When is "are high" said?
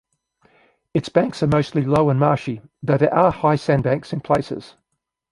3.13-3.55